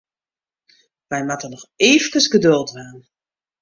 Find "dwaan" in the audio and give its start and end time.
2.71-2.97